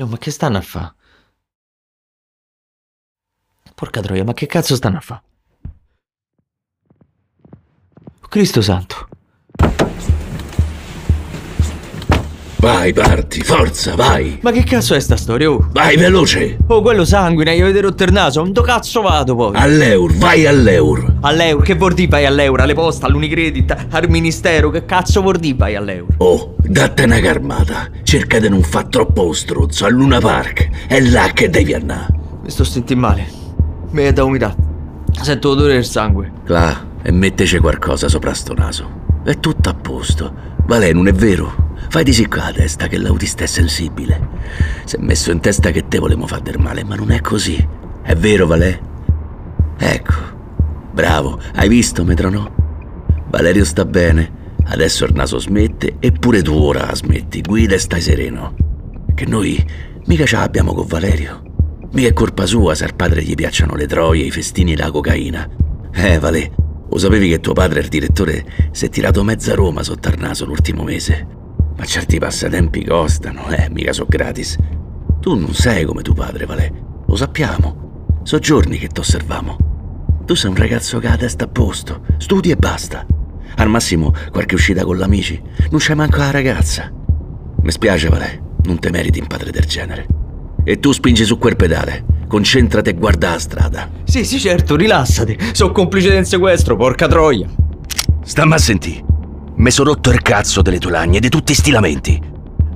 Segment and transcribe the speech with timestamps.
[0.00, 0.94] No, ma che stanno a fa?
[3.74, 5.22] Porca troia, ma che cazzo stanno a fa?
[8.30, 9.09] Cristo santo.
[12.60, 14.38] Vai, parti, forza, vai!
[14.42, 15.50] Ma che cazzo è sta storia?
[15.50, 16.58] Oh, Vai veloce!
[16.66, 18.42] oh quello sanguina, io avete rotto il naso.
[18.42, 19.52] Dove cazzo vado poi?
[19.56, 21.14] All'euro, vai all'euro!
[21.22, 22.62] All'euro, che vuol dire vai all'euro?
[22.62, 26.12] Alle poste, all'Unicredit, al ministero, che cazzo vuol dire vai all'euro?
[26.18, 31.30] Oh, datte una carmata, cerca di non far troppo strozzo al Luna Park, è là
[31.32, 32.08] che devi andare.
[32.42, 33.26] Mi sto sentendo male.
[33.92, 34.54] Mi è da umidità.
[35.22, 36.30] Sento odore del sangue.
[36.44, 38.90] Là, e metteci qualcosa sopra sto naso.
[39.24, 40.32] È tutto a posto.
[40.66, 41.68] Vale, non è vero?
[41.90, 44.28] Fai di sì qua testa che l'autista è sensibile.
[44.84, 47.66] Si è messo in testa che te volevamo far del male, ma non è così.
[48.00, 48.78] È vero, Valè?
[49.76, 50.12] Ecco.
[50.92, 52.48] Bravo, hai visto, Metronò?
[53.28, 54.38] Valerio sta bene.
[54.66, 57.40] Adesso il naso smette e pure tu ora smetti.
[57.40, 58.54] Guida e stai sereno.
[59.12, 59.60] Che noi
[60.06, 61.42] mica ce l'abbiamo con Valerio.
[61.90, 64.92] Mica è colpa sua se al padre gli piacciono le troie, i festini e la
[64.92, 65.48] cocaina.
[65.92, 66.50] Eh, Valè,
[66.88, 70.44] lo sapevi che tuo padre, il direttore, si è tirato mezza Roma sotto al naso
[70.46, 71.38] l'ultimo mese?
[71.80, 74.54] Ma certi passatempi costano, eh, mica so gratis.
[75.18, 76.70] Tu non sei come tuo padre, Valè.
[77.06, 78.18] Lo sappiamo.
[78.22, 79.56] So giorni che ti osservamo.
[80.26, 83.06] Tu sei un ragazzo che ha la testa a posto, studi e basta.
[83.56, 85.40] Al massimo qualche uscita con l'amici.
[85.70, 86.92] Non c'è manco la ragazza.
[87.62, 90.06] Mi spiace, Valè, non te meriti un padre del genere.
[90.64, 92.04] E tu spingi su quel pedale.
[92.28, 93.90] Concentrati e guarda la strada.
[94.04, 95.34] Sì, sì, certo, rilassati.
[95.52, 97.48] Sono complice del sequestro, porca troia.
[98.22, 99.08] Stamma a sentì.
[99.60, 102.18] Mi sono rotto il cazzo delle tue lagne e di tutti sti lamenti.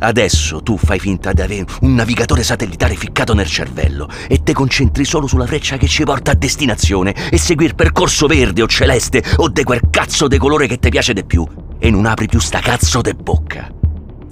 [0.00, 5.06] Adesso tu fai finta di avere un navigatore satellitare ficcato nel cervello e te concentri
[5.06, 9.24] solo sulla freccia che ci porta a destinazione e segui il percorso verde o celeste
[9.36, 11.46] o de quel cazzo de colore che ti piace di più
[11.78, 13.66] e non apri più sta cazzo de bocca.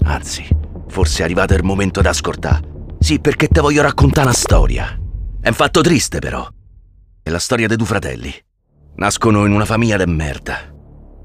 [0.02, 0.46] Anzi,
[0.88, 2.60] forse è arrivato il momento da ascoltare.
[2.98, 4.94] Sì, perché te voglio raccontare una storia.
[5.40, 6.46] È un fatto triste però.
[7.22, 8.34] È la storia dei due fratelli.
[8.96, 10.71] Nascono in una famiglia de merda.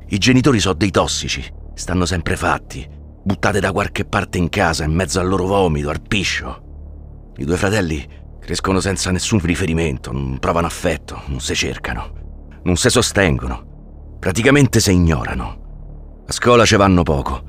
[0.10, 2.88] I genitori sono dei tossici, stanno sempre fatti,
[3.24, 7.34] buttate da qualche parte in casa in mezzo al loro vomito, al piscio.
[7.36, 8.08] I due fratelli
[8.40, 14.94] crescono senza nessun riferimento, non provano affetto, non si cercano, non si sostengono, praticamente si
[14.94, 16.24] ignorano.
[16.26, 17.44] A scuola ci vanno poco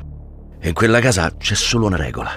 [0.58, 2.30] e in quella casa c'è solo una regola.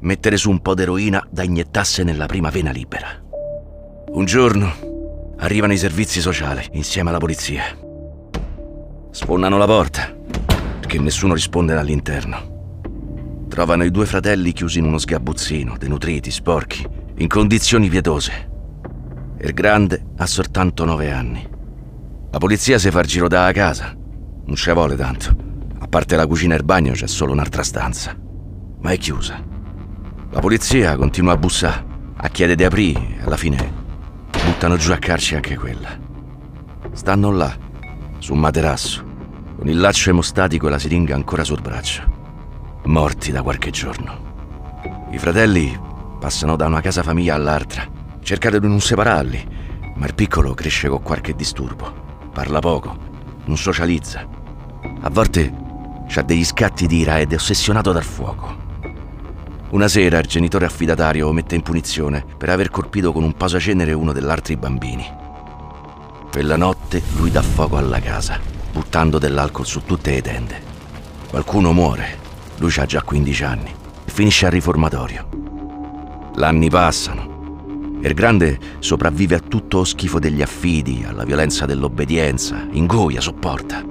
[0.00, 3.08] Mettere su un po' d'eroina da iniettarsi nella prima vena libera.
[4.08, 4.70] Un giorno
[5.38, 7.83] arrivano i servizi sociali insieme alla polizia.
[9.14, 10.12] Sfondano la porta,
[10.80, 13.46] perché nessuno risponde dall'interno.
[13.48, 16.84] Trovano i due fratelli chiusi in uno sgabuzzino, denutriti, sporchi,
[17.18, 18.50] in condizioni pietose.
[19.38, 21.48] Il grande ha soltanto nove anni.
[22.32, 23.96] La polizia si fa il giro da casa.
[24.46, 25.36] Non ci vuole tanto.
[25.78, 28.18] A parte la cucina e il bagno c'è solo un'altra stanza.
[28.80, 29.40] Ma è chiusa.
[30.30, 31.84] La polizia continua a bussare,
[32.16, 33.72] a chiedere di aprire e alla fine
[34.44, 35.96] buttano giù a carci anche quella.
[36.92, 37.56] Stanno là,
[38.24, 39.03] su un materasso,
[39.56, 42.02] con il laccio emostatico e la siringa ancora sul braccio,
[42.84, 44.32] morti da qualche giorno.
[45.10, 45.78] I fratelli
[46.18, 47.86] passano da una casa famiglia all'altra,
[48.20, 49.48] cercano di non separarli,
[49.96, 52.96] ma il piccolo cresce con qualche disturbo, parla poco,
[53.44, 54.26] non socializza.
[55.00, 55.62] A volte
[56.16, 58.62] ha degli scatti di ira ed è ossessionato dal fuoco.
[59.70, 64.12] Una sera il genitore affidatario mette in punizione per aver colpito con un posacenere uno
[64.12, 65.04] degli altri bambini.
[66.30, 70.60] Quella notte lui dà fuoco alla casa, buttando dell'alcol su tutte le tende.
[71.30, 72.18] Qualcuno muore,
[72.56, 73.72] lui ha già 15 anni,
[74.04, 75.28] e finisce al riformatorio.
[76.34, 77.98] L'anni passano.
[78.02, 83.84] Il grande sopravvive a tutto lo schifo degli affidi, alla violenza dell'obbedienza, ingoia, sopporta.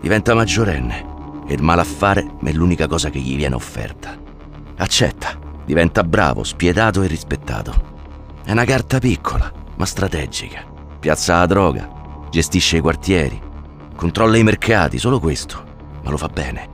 [0.00, 1.10] Diventa maggiorenne
[1.46, 4.18] e il malaffare è l'unica cosa che gli viene offerta.
[4.78, 7.90] Accetta, diventa bravo, spietato e rispettato.
[8.42, 10.64] È una carta piccola, ma strategica.
[10.98, 11.88] Piazza la droga,
[12.30, 13.50] gestisce i quartieri,
[14.02, 15.64] controlla i mercati, solo questo,
[16.02, 16.68] ma lo fa bene.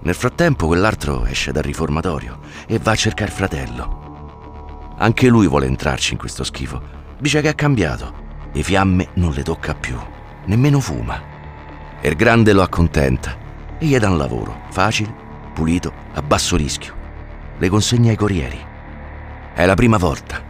[0.00, 4.94] Nel frattempo quell'altro esce dal riformatorio e va a cercare fratello.
[4.98, 6.82] Anche lui vuole entrarci in questo schifo.
[7.20, 8.48] Dice che è cambiato.
[8.52, 9.96] Le fiamme non le tocca più,
[10.46, 11.22] nemmeno fuma.
[12.00, 13.36] E il grande lo accontenta
[13.78, 15.14] e gli dà un lavoro, facile,
[15.54, 16.94] pulito, a basso rischio.
[17.58, 18.58] Le consegna ai corrieri.
[19.54, 20.42] È la prima volta.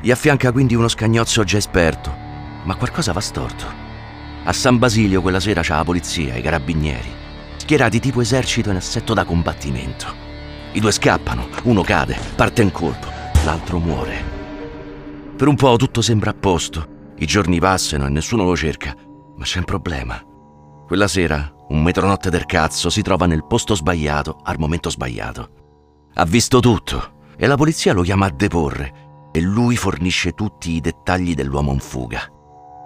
[0.00, 2.12] Gli affianca quindi uno scagnozzo già esperto,
[2.64, 3.85] ma qualcosa va storto.
[4.48, 7.10] A San Basilio quella sera c'ha la polizia i carabinieri,
[7.56, 10.06] schierati tipo esercito in assetto da combattimento.
[10.70, 13.08] I due scappano, uno cade, parte in colpo,
[13.44, 14.22] l'altro muore.
[15.36, 18.94] Per un po' tutto sembra a posto, i giorni passano e nessuno lo cerca,
[19.36, 20.22] ma c'è un problema.
[20.86, 25.48] Quella sera un metronotte del cazzo si trova nel posto sbagliato al momento sbagliato.
[26.14, 30.80] Ha visto tutto, e la polizia lo chiama a deporre e lui fornisce tutti i
[30.80, 32.30] dettagli dell'uomo in fuga.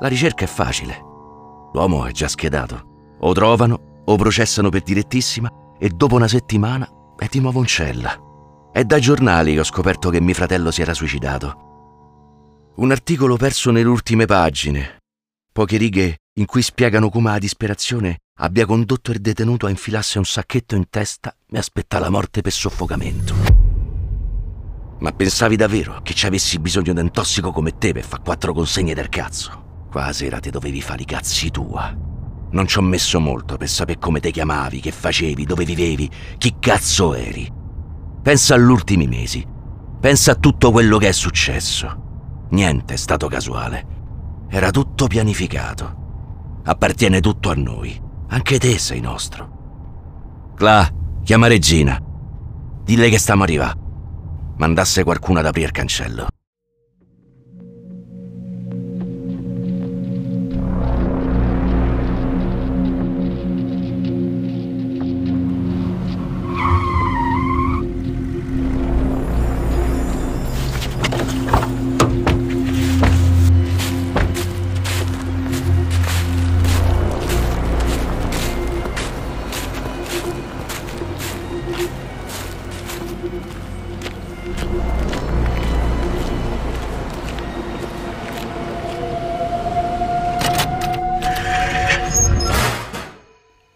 [0.01, 1.09] La ricerca è facile.
[1.73, 3.17] L'uomo è già schedato.
[3.21, 8.19] O trovano o processano per direttissima e dopo una settimana è di nuovo in cella.
[8.73, 11.69] È dai giornali che ho scoperto che mio fratello si era suicidato.
[12.77, 14.99] Un articolo perso nelle ultime pagine.
[15.53, 20.25] Poche righe in cui spiegano come la disperazione abbia condotto il detenuto a infilarsi un
[20.25, 23.35] sacchetto in testa e aspetta la morte per soffocamento.
[24.99, 28.53] Ma pensavi davvero che ci avessi bisogno di un tossico come te per fare quattro
[28.53, 29.70] consegne del cazzo?
[29.91, 31.93] Qua sera te dovevi fare i cazzi tua.
[32.53, 36.09] Non ci ho messo molto per sapere come te chiamavi, che facevi, dove vivevi,
[36.39, 37.53] chi cazzo eri.
[38.23, 39.45] Pensa agli ultimi mesi.
[39.99, 42.47] Pensa a tutto quello che è successo.
[42.51, 43.87] Niente è stato casuale.
[44.49, 46.61] Era tutto pianificato.
[46.65, 48.01] Appartiene tutto a noi.
[48.29, 50.53] Anche te sei nostro.
[50.55, 50.89] Cla,
[51.25, 52.01] chiama Regina.
[52.85, 54.55] Dille che stiamo arrivando.
[54.57, 56.29] Mandasse qualcuno ad aprire il cancello.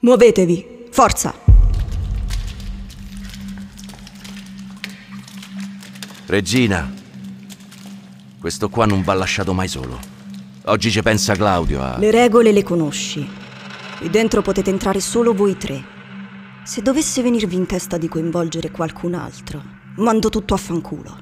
[0.04, 1.34] Muovetevi, forza!
[6.26, 6.92] Regina,
[8.38, 9.98] questo qua non va lasciato mai solo.
[10.64, 11.96] Oggi ci pensa Claudio a...
[11.96, 13.26] Le regole le conosci.
[13.96, 15.82] Qui dentro potete entrare solo voi tre.
[16.64, 19.62] Se dovesse venirvi in testa di coinvolgere qualcun altro,
[19.96, 21.18] mando tutto a fanculo.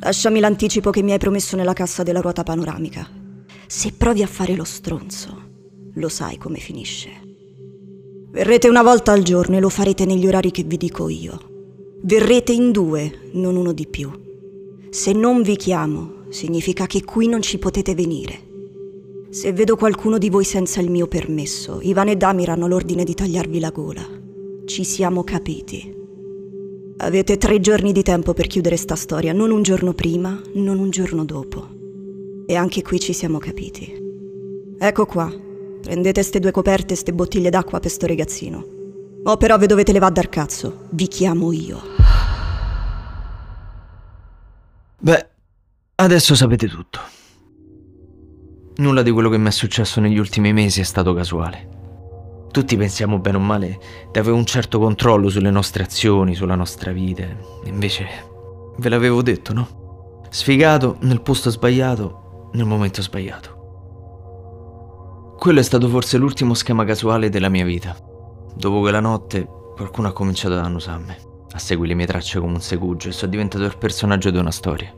[0.00, 3.08] Lasciami l'anticipo che mi hai promesso nella cassa della ruota panoramica.
[3.66, 5.52] Se provi a fare lo stronzo,
[5.94, 7.28] lo sai come finisce.
[8.32, 11.36] Verrete una volta al giorno e lo farete negli orari che vi dico io.
[12.02, 14.08] Verrete in due, non uno di più.
[14.88, 18.38] Se non vi chiamo, significa che qui non ci potete venire.
[19.30, 23.14] Se vedo qualcuno di voi senza il mio permesso, Ivan e Damir hanno l'ordine di
[23.14, 24.06] tagliarvi la gola.
[24.64, 25.92] Ci siamo capiti.
[26.98, 30.90] Avete tre giorni di tempo per chiudere sta storia, non un giorno prima, non un
[30.90, 31.66] giorno dopo.
[32.46, 33.92] E anche qui ci siamo capiti.
[34.78, 35.32] Ecco qua,
[35.80, 38.78] prendete ste due coperte e ste bottiglie d'acqua per sto ragazzino.
[39.22, 40.86] Oh, però ve dovete levare dal cazzo.
[40.90, 41.80] Vi chiamo io.
[44.98, 45.28] Beh,
[45.96, 47.00] adesso sapete tutto.
[48.76, 51.68] Nulla di quello che mi è successo negli ultimi mesi è stato casuale.
[52.50, 53.78] Tutti pensiamo bene o male
[54.10, 57.24] di avere un certo controllo sulle nostre azioni, sulla nostra vita.
[57.64, 58.06] Invece,
[58.76, 60.22] ve l'avevo detto, no?
[60.30, 63.59] Sfigato nel posto sbagliato, nel momento sbagliato.
[65.40, 67.96] Quello è stato forse l'ultimo schema casuale della mia vita.
[68.54, 71.16] Dopo quella notte qualcuno ha cominciato ad annusarmi,
[71.52, 74.50] a seguire le mie tracce come un segugio e sono diventato il personaggio di una
[74.50, 74.94] storia.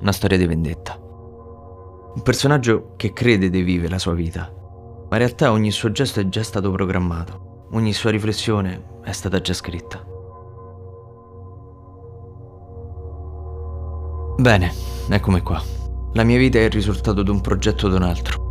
[0.00, 0.98] Una storia di vendetta.
[0.98, 6.18] Un personaggio che crede di vivere la sua vita, ma in realtà ogni suo gesto
[6.18, 10.04] è già stato programmato, ogni sua riflessione è stata già scritta.
[14.38, 14.72] Bene,
[15.08, 15.62] eccomi qua.
[16.14, 18.47] La mia vita è il risultato di un progetto di un altro.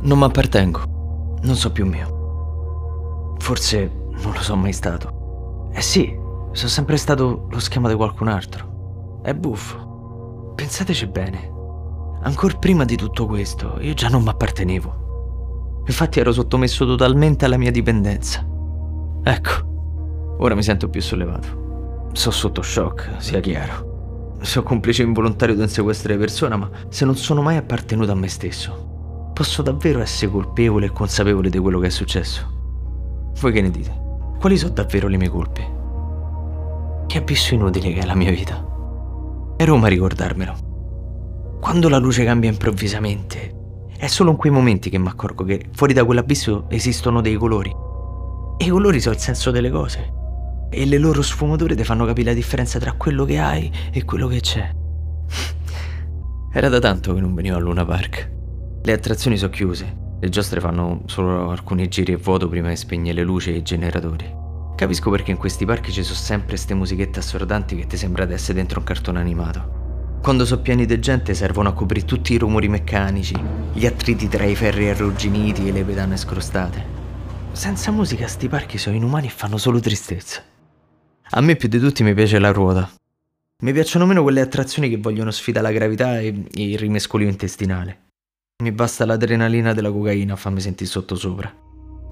[0.00, 3.34] Non mi appartengo, non so più mio.
[3.38, 3.90] Forse
[4.22, 5.68] non lo so mai stato.
[5.72, 6.14] Eh sì,
[6.52, 9.20] sono sempre stato lo schema di qualcun altro.
[9.22, 10.52] È buffo.
[10.54, 11.52] Pensateci bene.
[12.22, 15.82] Ancora prima di tutto questo, io già non mi appartenevo.
[15.86, 18.44] Infatti ero sottomesso totalmente alla mia dipendenza.
[19.22, 22.08] Ecco, ora mi sento più sollevato.
[22.12, 24.38] So sotto shock, sia chiaro.
[24.40, 28.14] So complice involontario di un sequestro di persona, ma se non sono mai appartenuto a
[28.14, 28.95] me stesso,
[29.36, 33.34] posso davvero essere colpevole e consapevole di quello che è successo?
[33.38, 33.94] Voi che ne dite?
[34.40, 35.74] Quali sono davvero le mie colpe?
[37.06, 38.66] Che abisso inutile che è la mia vita.
[39.54, 41.58] È Roma a ricordarmelo.
[41.60, 45.92] Quando la luce cambia improvvisamente, è solo in quei momenti che mi accorgo che fuori
[45.92, 47.70] da quell'abisso esistono dei colori.
[48.56, 50.14] E i colori sono il senso delle cose.
[50.70, 54.28] E le loro sfumature ti fanno capire la differenza tra quello che hai e quello
[54.28, 54.70] che c'è.
[56.54, 58.32] Era da tanto che non venivo a Luna Park.
[58.86, 59.96] Le attrazioni sono chiuse.
[60.20, 63.62] Le giostre fanno solo alcuni giri a vuoto prima di spegnere le luci e i
[63.62, 64.32] generatori.
[64.76, 68.34] Capisco perché in questi parchi ci sono sempre ste musichette assordanti che ti sembra di
[68.34, 70.18] essere dentro un cartone animato.
[70.22, 73.34] Quando sono pieni di gente servono a coprire tutti i rumori meccanici,
[73.72, 76.84] gli attriti tra i ferri arrugginiti e le pedane scrostate.
[77.50, 80.44] Senza musica sti parchi sono inumani e fanno solo tristezza.
[81.30, 82.88] A me più di tutti mi piace la ruota.
[83.64, 88.04] Mi piacciono meno quelle attrazioni che vogliono sfidare la gravità e il rimescolio intestinale.
[88.62, 91.54] Mi basta l'adrenalina della cocaina a farmi sentire sotto sopra.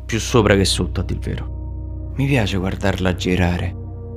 [0.05, 2.13] Più sopra che sotto, a dir vero.
[2.17, 3.75] Mi piace guardarla girare,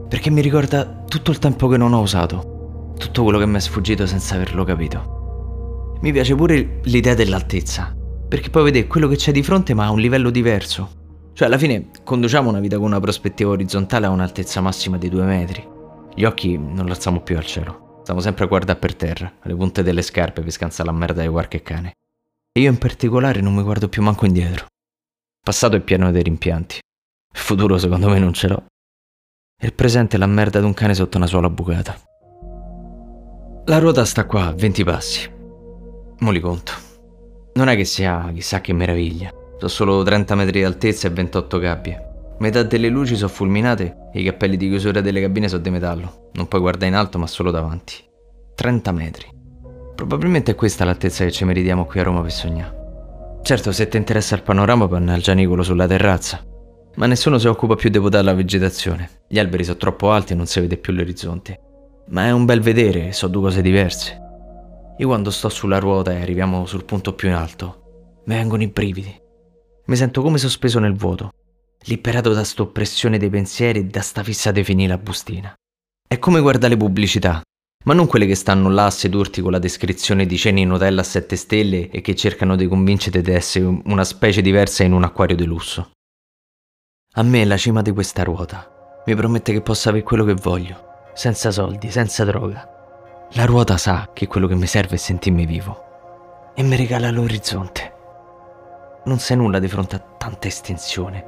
[0.10, 3.60] perché mi ricorda tutto il tempo che non ho usato, tutto quello che mi è
[3.62, 5.98] sfuggito senza averlo capito.
[6.02, 7.96] Mi piace pure l'idea dell'altezza,
[8.28, 11.32] perché poi vedere quello che c'è di fronte ma a un livello diverso.
[11.32, 15.24] Cioè alla fine conduciamo una vita con una prospettiva orizzontale a un'altezza massima di due
[15.24, 15.66] metri.
[16.14, 19.82] Gli occhi non l'alziamo più al cielo, stiamo sempre a guardare per terra, alle punte
[19.82, 21.94] delle scarpe per scansare la merda di qualche cane.
[22.58, 24.66] E io in particolare non mi guardo più manco indietro.
[25.46, 26.80] Passato è pieno dei rimpianti.
[27.32, 28.66] Il futuro secondo me non ce l'ho.
[29.62, 31.96] E il presente è la merda di un cane sotto una sola bucata.
[33.66, 35.32] La ruota sta qua, a 20 passi.
[36.18, 36.72] Mo li conto.
[37.54, 39.30] Non è che sia chissà che meraviglia.
[39.58, 42.36] Sono solo 30 metri di altezza e 28 gabbie.
[42.40, 46.32] Metà delle luci sono fulminate e i cappelli di chiusura delle cabine sono di metallo.
[46.34, 48.04] Non puoi guardare in alto ma solo davanti.
[48.56, 49.37] 30 metri.
[49.98, 53.40] Probabilmente è questa l'altezza che ci meritiamo qui a Roma per sognare.
[53.42, 56.46] Certo, se ti interessa il panorama andare al gianicolo sulla terrazza,
[56.98, 59.24] ma nessuno si occupa più di votare la vegetazione.
[59.28, 61.60] Gli alberi sono troppo alti e non si vede più l'orizzonte.
[62.10, 64.22] Ma è un bel vedere, so due cose diverse.
[65.00, 68.68] Io quando sto sulla ruota e arriviamo sul punto più in alto, mi vengono i
[68.68, 69.20] brividi.
[69.88, 71.32] Mi sento come sospeso nel vuoto,
[71.86, 75.52] liberato da st'oppressione dei pensieri e da sta fissa di finire la bustina.
[76.08, 77.42] È come guardare le pubblicità,
[77.88, 81.00] ma non quelle che stanno là a sedurti con la descrizione di cene in hotel
[81.00, 85.06] a 7 stelle e che cercano di convincerti di essere una specie diversa in un
[85.06, 85.92] acquario di lusso.
[87.14, 90.84] A me la cima di questa ruota mi promette che posso avere quello che voglio,
[91.14, 92.70] senza soldi, senza droga.
[93.32, 97.94] La ruota sa che quello che mi serve è sentirmi vivo e mi regala l'orizzonte.
[99.06, 101.26] Non sei nulla di fronte a tanta estensione,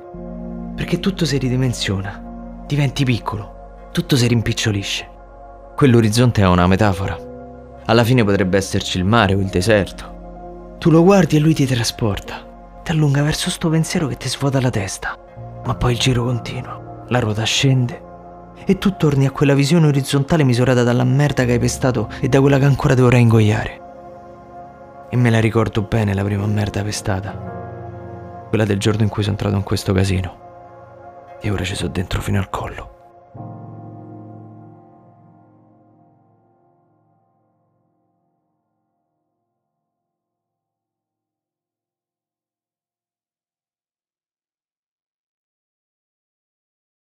[0.76, 5.19] perché tutto si ridimensiona, diventi piccolo, tutto si rimpicciolisce.
[5.80, 7.18] Quell'orizzonte è una metafora.
[7.86, 10.76] Alla fine potrebbe esserci il mare o il deserto.
[10.78, 14.60] Tu lo guardi e lui ti trasporta, ti allunga verso sto pensiero che ti svuota
[14.60, 15.18] la testa.
[15.64, 18.02] Ma poi il giro continua, la ruota scende
[18.66, 22.42] e tu torni a quella visione orizzontale misurata dalla merda che hai pestato e da
[22.42, 23.82] quella che ancora dovrei ingoiare.
[25.10, 28.48] E me la ricordo bene la prima merda pestata.
[28.50, 31.38] Quella del giorno in cui sono entrato in questo casino.
[31.40, 32.98] E ora ci sono dentro fino al collo.